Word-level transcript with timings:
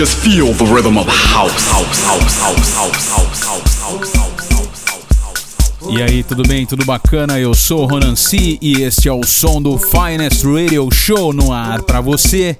Just 0.00 0.16
feel 0.20 0.54
the 0.54 0.64
rhythm 0.64 0.96
of 0.96 1.06
house. 1.06 1.68
House, 1.68 2.02
house, 2.06 2.38
house, 2.40 2.74
house, 2.74 3.04
house, 3.04 3.82
house, 3.84 4.14
house. 4.16 5.94
E 5.94 6.02
aí, 6.02 6.24
tudo 6.24 6.42
bem? 6.42 6.64
Tudo 6.64 6.86
bacana? 6.86 7.38
Eu 7.38 7.52
sou 7.52 7.84
Ronan 7.84 8.16
C 8.16 8.56
e 8.62 8.80
este 8.80 9.10
é 9.10 9.12
o 9.12 9.22
som 9.22 9.60
do 9.60 9.76
Finest 9.76 10.42
Radio 10.42 10.88
Show 10.90 11.34
no 11.34 11.52
ar 11.52 11.82
para 11.82 12.00
você. 12.00 12.56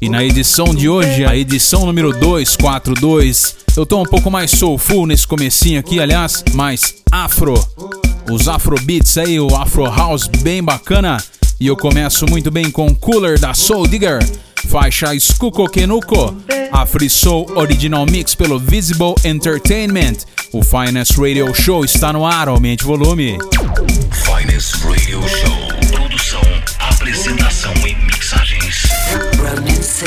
E 0.00 0.08
na 0.08 0.22
edição 0.22 0.72
de 0.72 0.88
hoje, 0.88 1.24
a 1.24 1.36
edição 1.36 1.84
número 1.84 2.12
242, 2.12 3.56
eu 3.76 3.84
tô 3.84 4.02
um 4.02 4.06
pouco 4.06 4.30
mais 4.30 4.52
soulful 4.52 5.04
nesse 5.04 5.26
comecinho 5.26 5.80
aqui, 5.80 5.98
aliás, 5.98 6.44
mais 6.54 6.94
afro. 7.10 7.54
Os 8.30 8.46
afro 8.46 8.80
beats 8.82 9.18
aí, 9.18 9.40
o 9.40 9.56
afro 9.56 9.84
house 9.84 10.28
bem 10.28 10.62
bacana. 10.62 11.16
E 11.64 11.66
eu 11.66 11.78
começo 11.78 12.26
muito 12.26 12.50
bem 12.50 12.70
com 12.70 12.94
Cooler 12.94 13.40
da 13.40 13.54
Soul 13.54 13.86
Digger, 13.86 14.18
faixa 14.68 15.14
Skuko 15.14 15.66
Kenuko, 15.66 16.36
a 16.70 16.84
Free 16.84 17.08
Soul 17.08 17.50
Original 17.56 18.04
Mix 18.04 18.34
pelo 18.34 18.58
Visible 18.58 19.14
Entertainment. 19.24 20.26
O 20.52 20.62
Finest 20.62 21.16
Radio 21.16 21.54
Show 21.54 21.82
está 21.82 22.12
no 22.12 22.26
ar, 22.26 22.48
aumente 22.48 22.84
o 22.84 22.88
volume. 22.88 23.38
Finest 24.12 24.74
Radio 24.84 25.26
Show. 25.26 25.90
Produção, 25.90 26.42
apresentação 26.80 27.72
e 27.86 27.94
mixagens. 27.94 28.82
Ronan 29.38 29.82
C. 29.82 30.04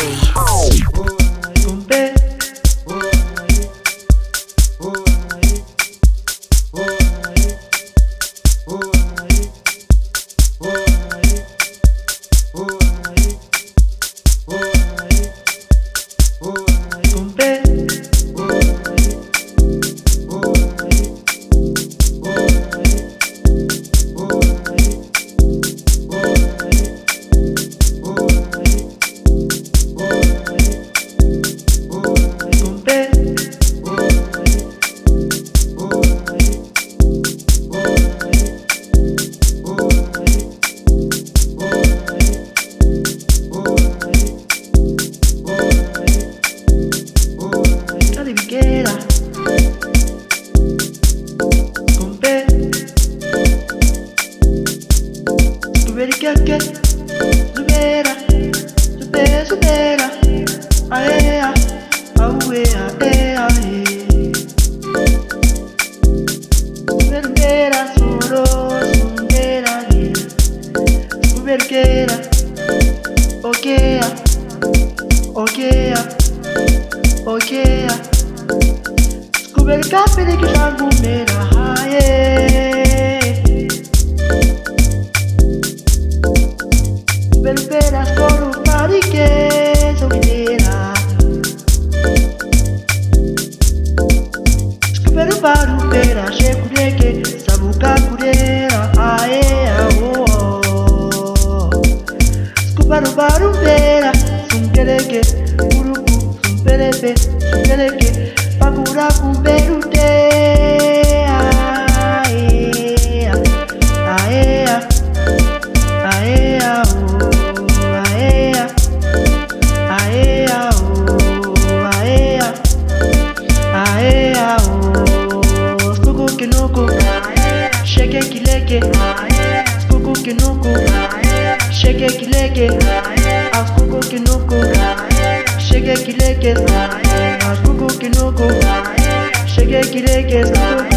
reggae, 139.68 140.02
reggae, 140.02 140.44
reggae. 140.46 140.97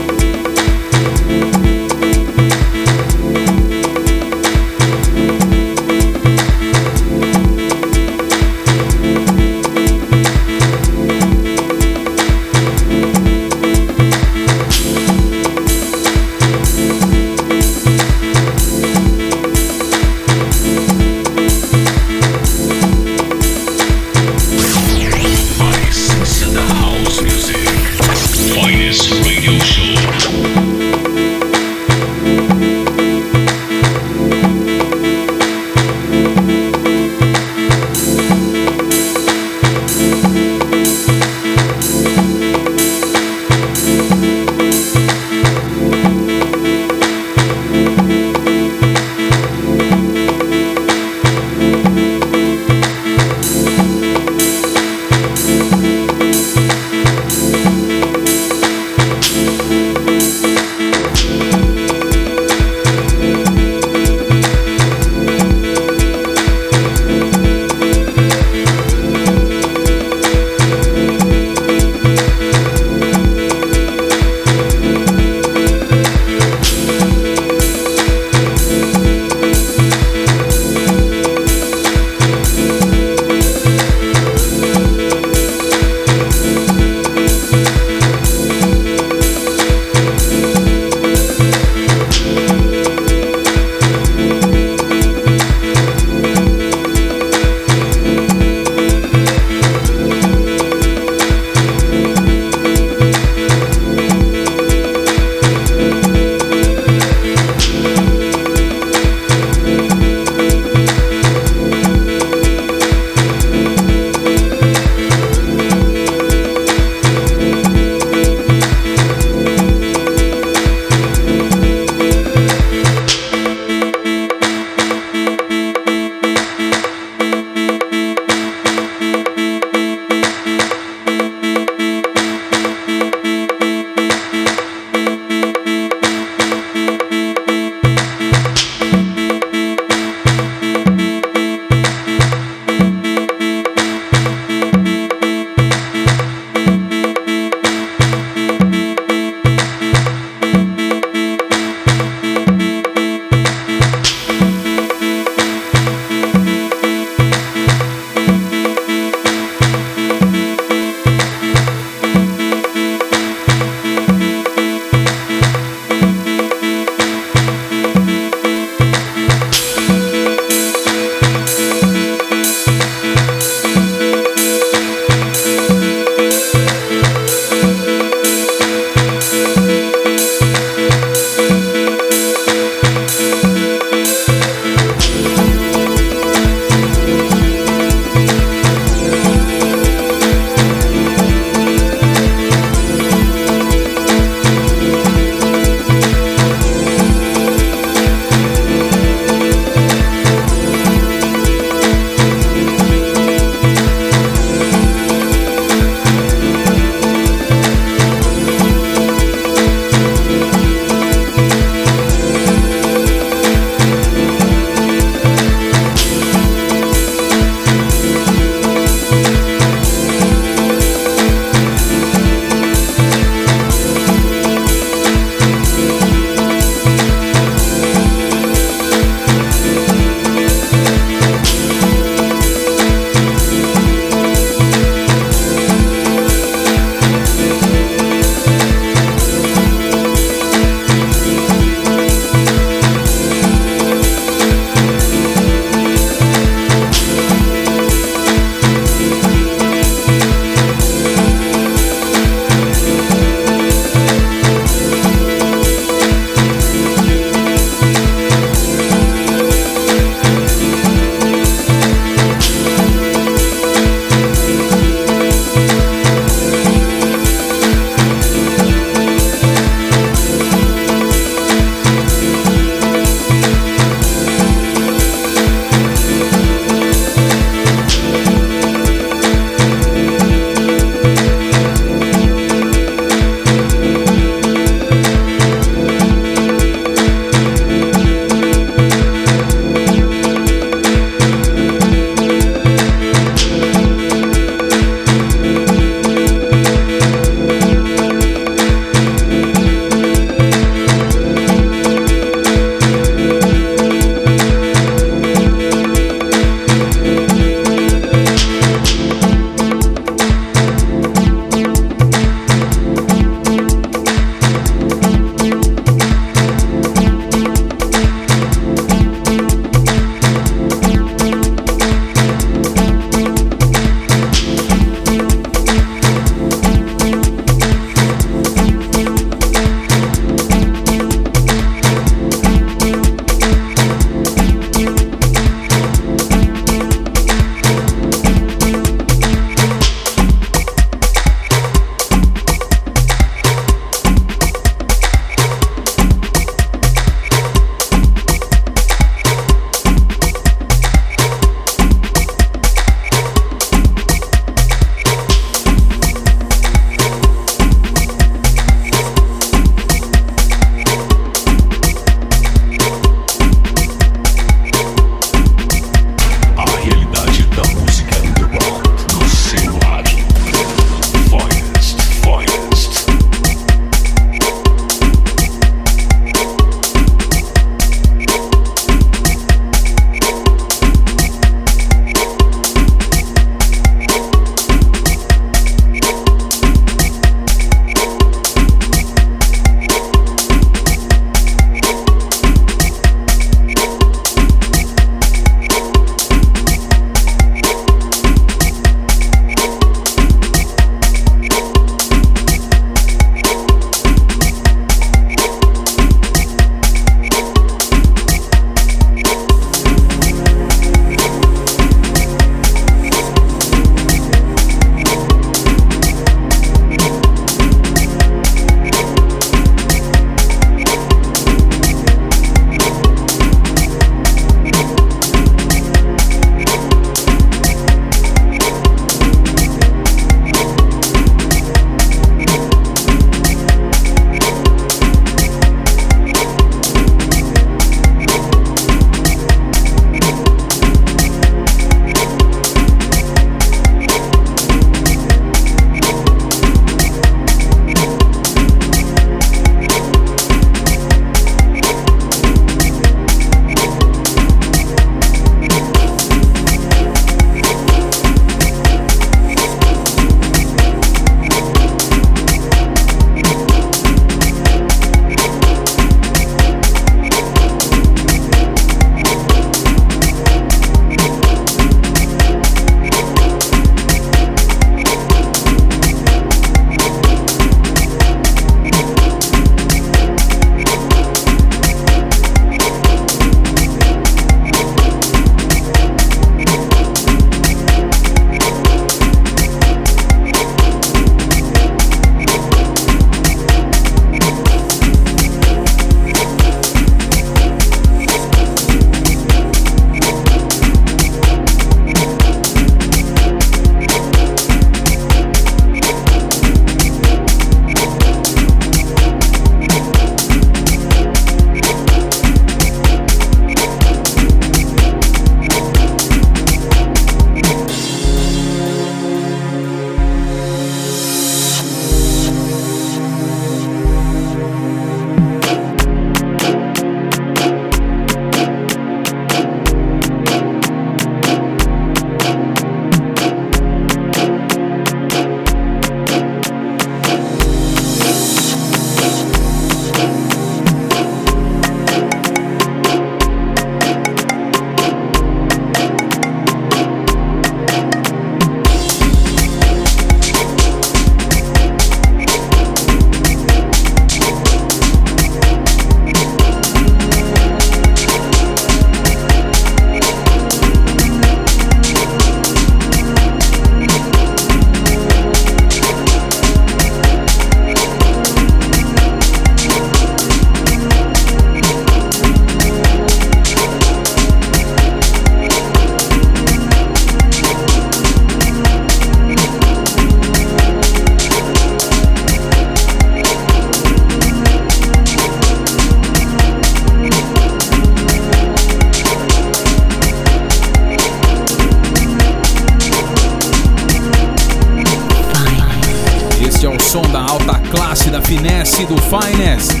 Som 597.12 597.30
da 597.30 597.40
alta 597.40 597.78
classe, 597.90 598.30
da 598.30 598.40
finesse, 598.40 599.04
do 599.04 599.16
finesse. 599.18 600.00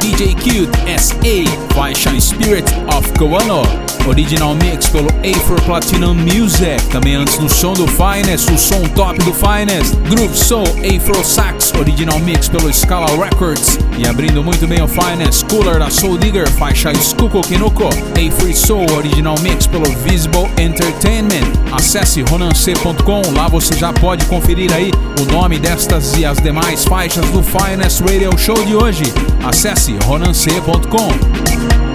DJ 0.00 0.34
Cute 0.34 0.76
SA, 0.98 1.72
faixa 1.72 2.20
Spirit 2.20 2.68
of 2.96 3.12
Koano, 3.12 3.62
original 4.06 4.54
mix 4.54 4.88
pelo 4.88 5.08
A4 5.22 5.64
Platinum 5.64 6.14
Music, 6.14 6.82
também 6.90 7.14
antes 7.14 7.38
do 7.38 7.48
som 7.48 7.72
do 7.72 7.86
Finest, 7.86 8.50
o 8.50 8.58
som 8.58 8.82
top 8.94 9.18
do 9.24 9.32
Finest, 9.32 9.94
Groove 10.08 10.36
Soul 10.36 10.64
A4 10.64 11.24
Sax, 11.24 11.72
original 11.78 12.18
mix 12.20 12.48
pelo 12.48 12.72
Scala 12.72 13.06
Records, 13.22 13.78
e 13.98 14.06
abrindo 14.06 14.42
muito 14.42 14.66
bem 14.66 14.82
o 14.82 14.88
Finest, 14.88 15.44
Cooler 15.46 15.78
da 15.78 15.90
Soul 15.90 16.18
Digger, 16.18 16.48
faixa 16.52 16.92
Skuko 16.92 17.40
Kinuko, 17.40 17.88
A3 18.14 18.54
Soul, 18.54 18.86
original 18.96 19.38
mix 19.40 19.66
pelo 19.66 19.84
Visible 19.98 20.48
Entertainment. 20.58 21.52
Acesse 21.72 22.22
ronance.com, 22.22 23.22
lá 23.34 23.48
você 23.48 23.76
já 23.76 23.92
pode 23.92 24.24
conferir 24.26 24.72
aí 24.72 24.90
o 25.20 25.32
nome 25.32 25.58
destas 25.58 26.16
e 26.16 26.24
as 26.24 26.38
demais 26.38 26.84
faixas 26.84 27.26
do 27.30 27.42
Finest 27.42 28.00
Radio 28.00 28.36
Show 28.38 28.64
de 28.64 28.74
hoje. 28.74 29.04
Acesse 29.44 29.96
ronance.com. 30.04 31.87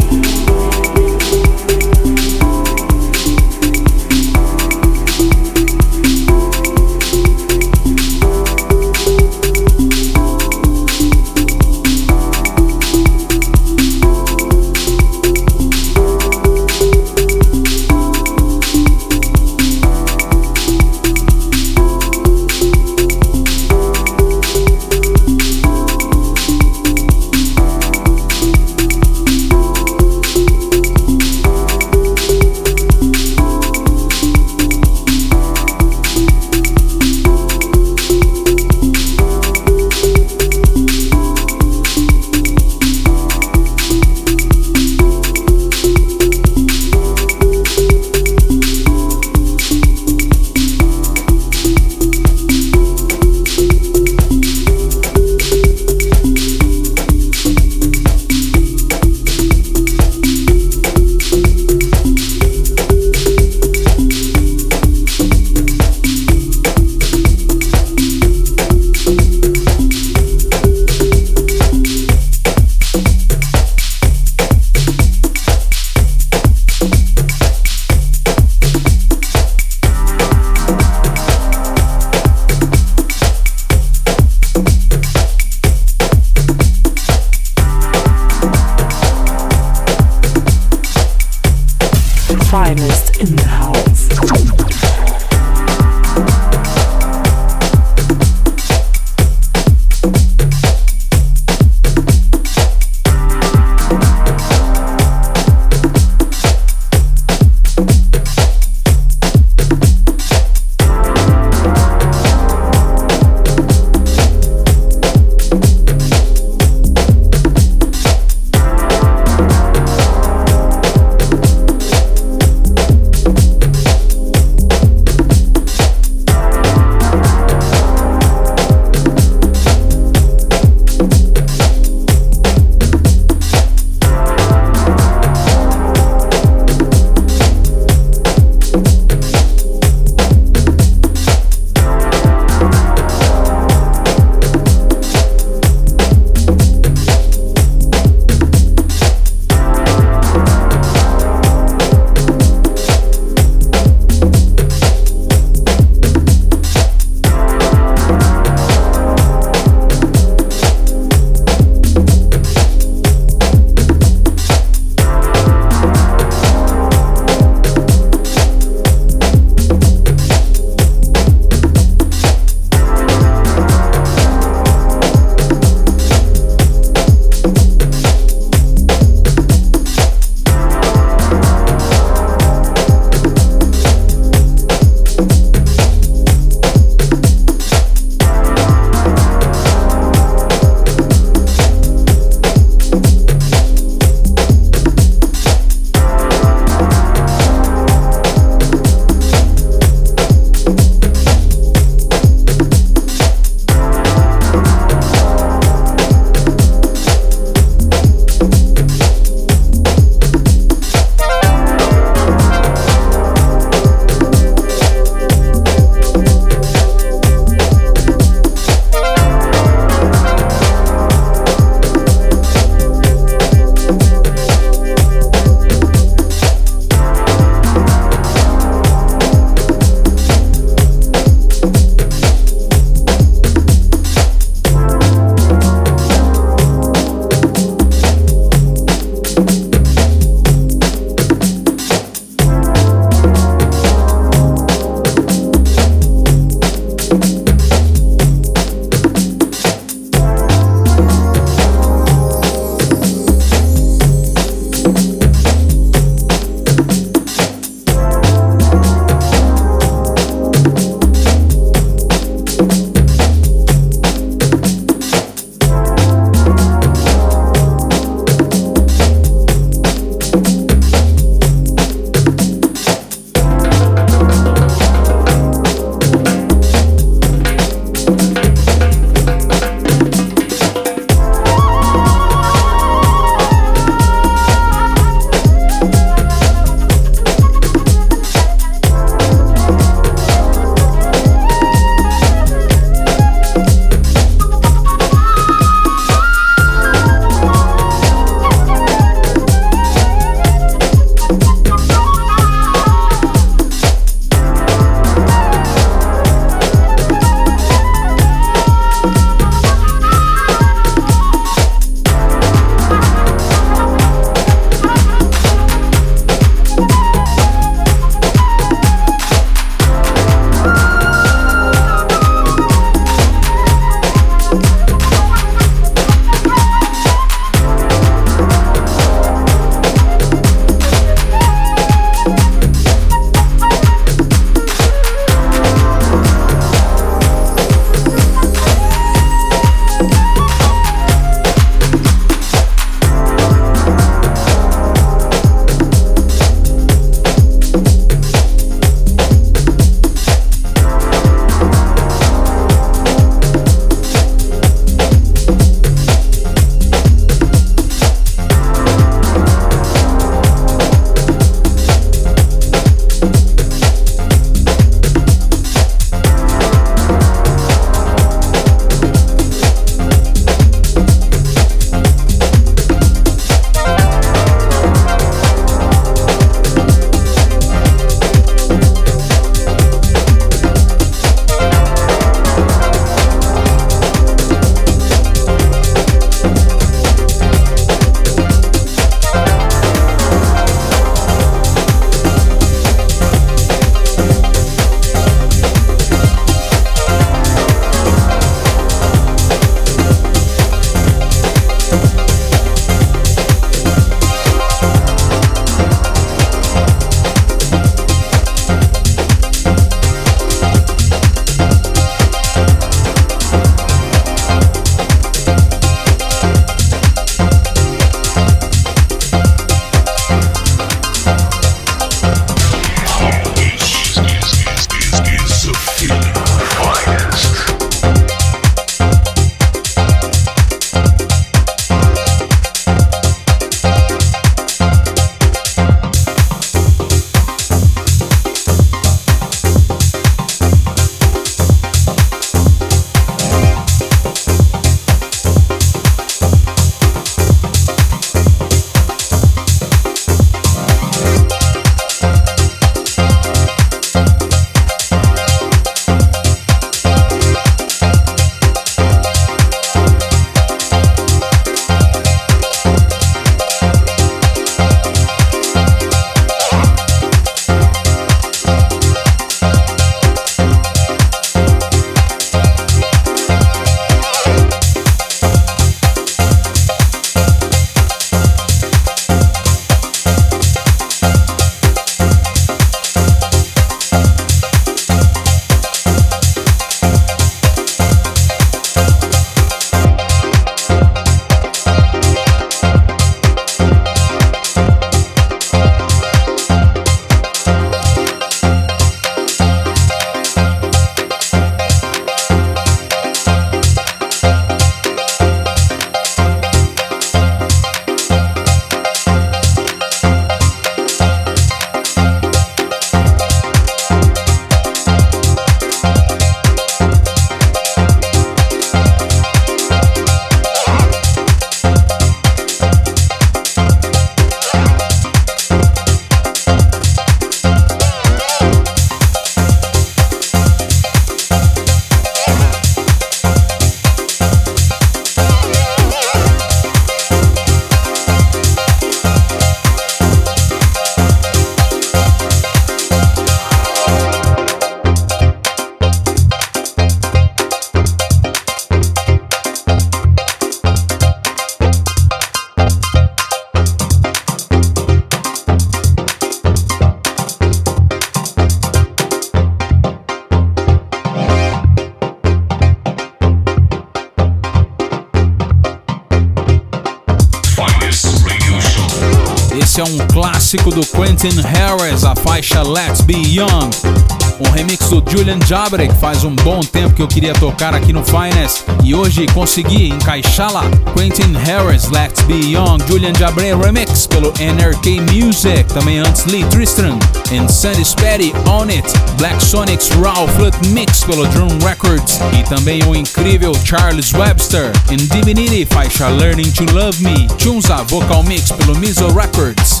Esse 570.00 570.10
é 570.10 570.14
um 570.14 570.26
clássico 570.28 570.90
do 570.90 571.02
Quentin 571.02 571.60
Harris, 571.60 572.24
a 572.24 572.34
faixa 572.34 572.82
Let's 572.82 573.20
Be 573.20 573.34
Young. 573.34 574.29
Um 574.60 574.70
remix 574.72 575.08
do 575.08 575.24
Julian 575.26 575.58
Jabrek, 575.66 576.14
faz 576.20 576.44
um 576.44 576.54
bom 576.54 576.80
tempo 576.80 577.14
que 577.14 577.22
eu 577.22 577.28
queria 577.28 577.54
tocar 577.54 577.94
aqui 577.94 578.12
no 578.12 578.22
Finest. 578.22 578.84
E 579.02 579.14
hoje 579.14 579.46
consegui 579.48 580.08
encaixá-la. 580.08 580.82
Quentin 581.16 581.54
Harris, 581.64 582.10
Let's 582.10 582.42
Be 582.42 582.54
Young, 582.54 582.98
Julian 583.08 583.32
Jabrek 583.38 583.74
Remix 583.82 584.26
pelo 584.26 584.52
NRK 584.52 585.20
Music, 585.32 585.84
também 585.94 586.18
antes 586.18 586.44
Lee 586.44 586.64
Tristan 586.64 587.18
and 587.52 587.68
Sandy 587.68 588.04
Spatty 588.04 588.52
On 588.66 588.88
It, 588.88 589.08
Black 589.38 589.64
Sonic's 589.64 590.10
Raw 590.10 590.46
Flute 590.48 590.88
Mix 590.88 591.24
pelo 591.24 591.46
Drum 591.48 591.78
Records. 591.82 592.38
E 592.58 592.62
também 592.64 593.02
o 593.04 593.16
incrível 593.16 593.72
Charles 593.84 594.32
Webster 594.34 594.92
em 595.10 595.16
Divinity, 595.16 595.86
faixa 595.86 596.28
Learning 596.28 596.70
to 596.70 596.84
Love 596.92 597.22
Me, 597.22 597.48
Chunza 597.58 597.96
Vocal 598.04 598.42
Mix 598.42 598.70
pelo 598.72 598.94
Mizo 598.98 599.26
Records. 599.32 600.00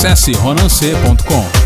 Acesse 0.00 0.32
ronance.com. 0.32 1.59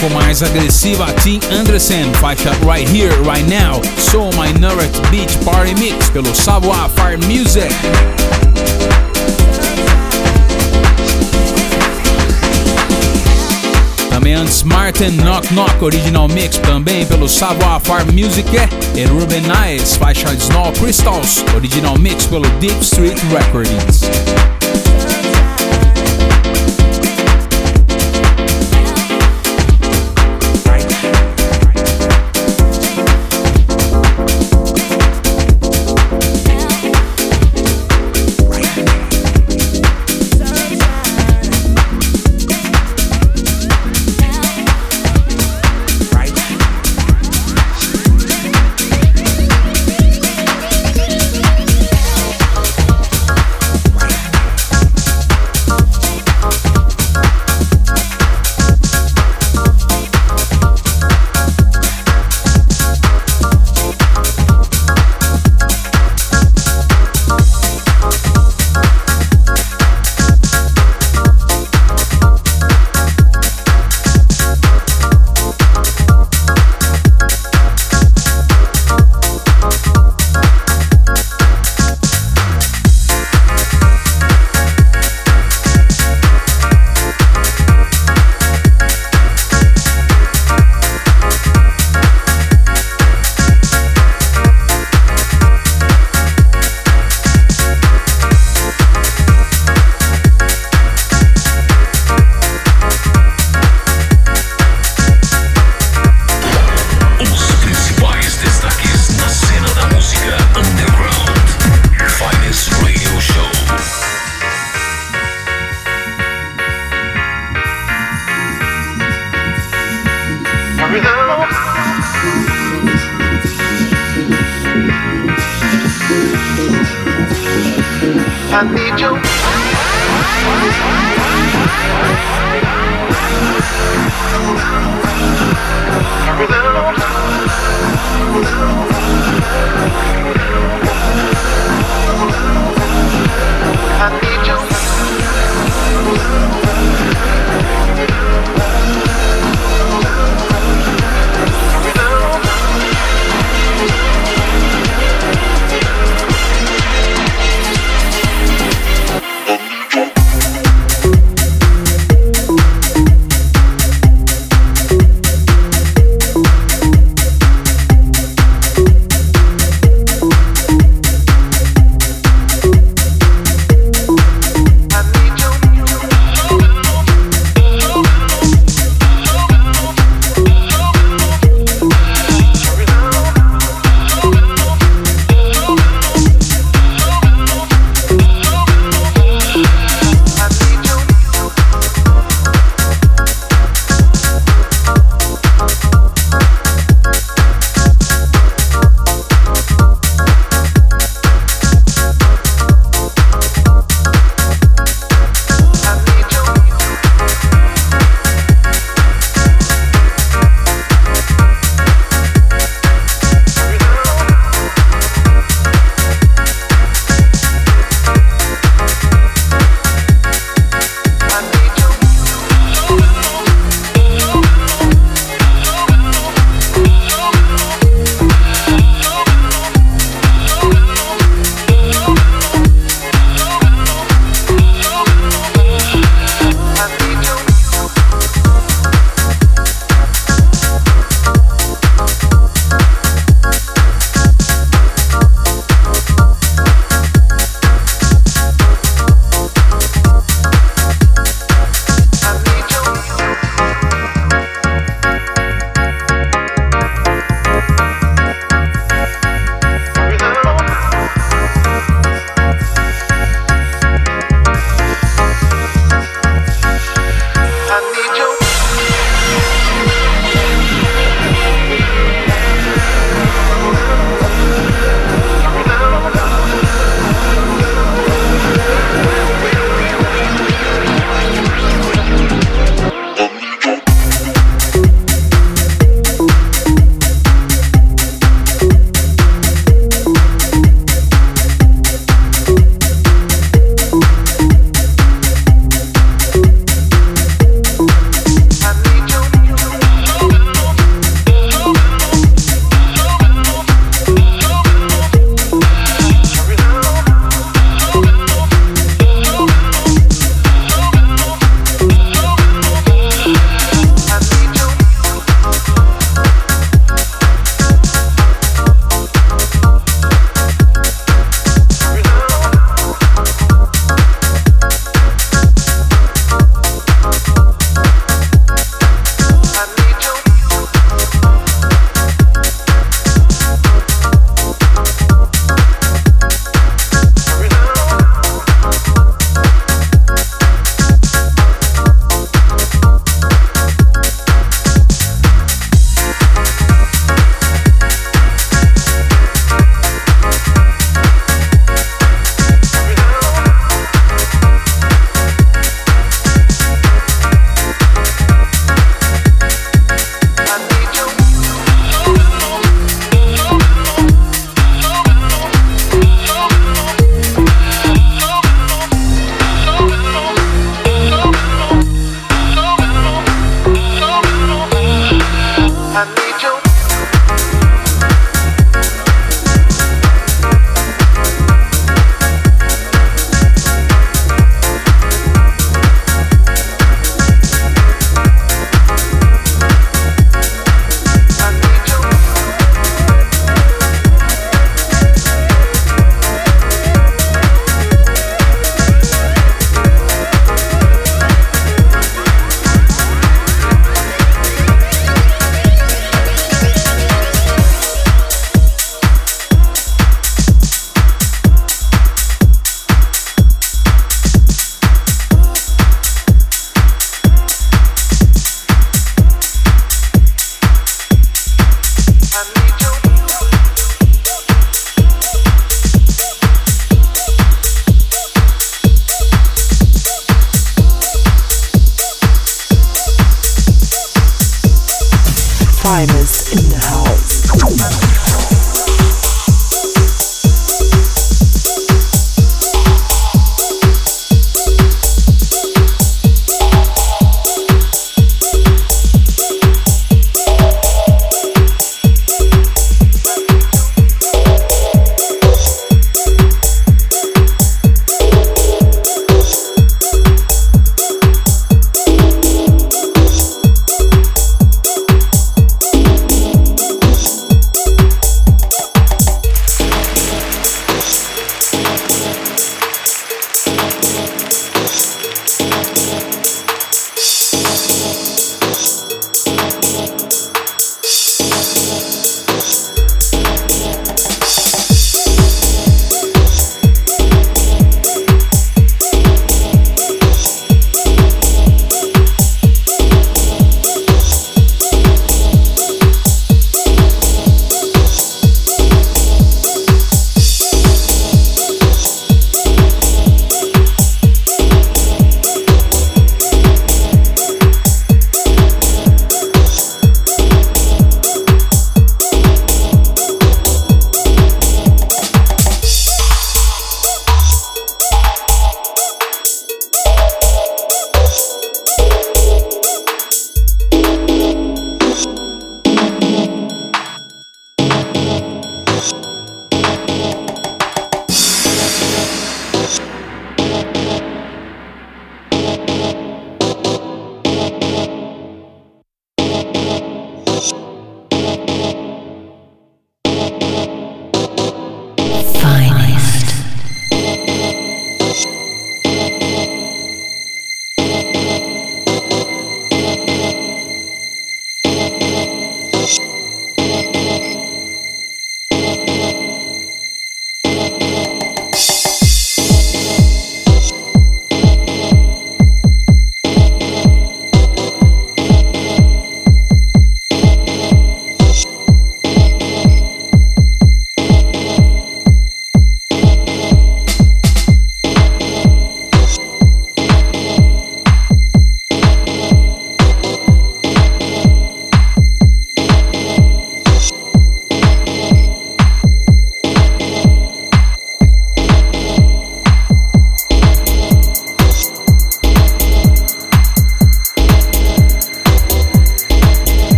pouco 0.00 0.14
mais 0.14 0.42
agressiva, 0.42 1.06
Tim 1.22 1.40
Anderson, 1.50 2.12
faixa 2.20 2.50
Right 2.64 2.88
Here, 2.90 3.14
Right 3.22 3.44
Now, 3.48 3.82
Soul 3.98 4.30
Minority 4.32 5.00
Beach 5.10 5.36
Party 5.44 5.74
Mix 5.74 6.08
pelo 6.10 6.34
Savoir 6.34 6.88
Fire 6.90 7.18
Music. 7.26 7.68
Também 14.08 14.34
antes 14.34 14.62
Martin 14.62 15.10
Knock 15.22 15.46
Knock 15.52 15.82
Original 15.82 16.28
Mix 16.28 16.56
também 16.58 17.04
pelo 17.04 17.28
Savoir 17.28 17.80
Fire 17.80 18.10
Music 18.12 18.48
e 18.94 19.04
Ruben 19.04 19.42
Nice, 19.42 19.98
faixa 19.98 20.32
Snow 20.32 20.72
Crystals 20.72 21.44
Original 21.54 21.98
Mix 21.98 22.26
pelo 22.26 22.48
Deep 22.60 22.80
Street 22.80 23.18
Recordings. 23.32 24.59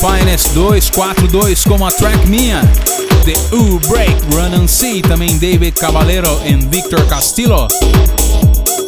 Finest 0.00 0.52
242 0.54 1.64
com 1.64 1.84
a 1.84 1.90
track 1.90 2.24
minha. 2.28 2.62
The 3.24 3.56
U 3.56 3.80
Break, 3.88 4.14
Run 4.32 4.62
and 4.62 4.68
See, 4.68 5.02
também 5.02 5.36
David 5.38 5.72
Caballero 5.72 6.40
e 6.44 6.54
Victor 6.54 7.04
Castillo. 7.06 7.66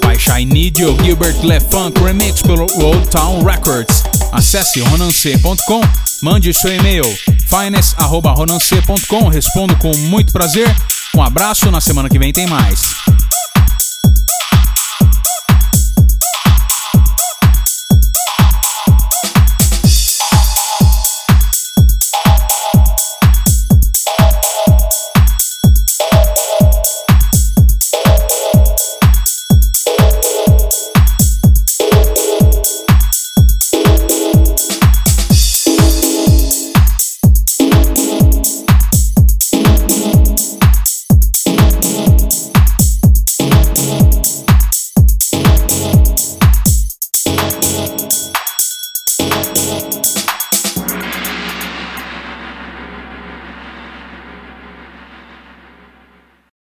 Faixa 0.04 0.40
I 0.40 0.44
Need 0.44 0.80
You, 0.80 0.96
Gilbert 1.02 1.36
LeFunk 1.42 2.00
Remix 2.00 2.42
pelo 2.42 2.66
Old 2.80 3.08
Town 3.08 3.42
Records. 3.42 4.04
Acesse 4.30 4.80
ronance.com, 4.80 5.80
mande 6.22 6.54
seu 6.54 6.72
e-mail 6.72 7.04
finest.ronance.com, 7.48 9.28
respondo 9.28 9.74
com 9.76 9.90
muito 9.96 10.32
prazer. 10.32 10.72
Um 11.16 11.22
abraço, 11.22 11.70
na 11.72 11.80
semana 11.80 12.08
que 12.08 12.20
vem 12.20 12.32
tem 12.32 12.46
mais. 12.46 12.99